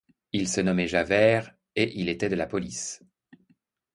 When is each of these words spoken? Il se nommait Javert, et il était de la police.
Il 0.31 0.47
se 0.49 0.61
nommait 0.61 0.87
Javert, 0.87 1.53
et 1.75 1.99
il 1.99 2.09
était 2.09 2.27
de 2.27 2.33
la 2.33 2.47
police. 2.47 3.03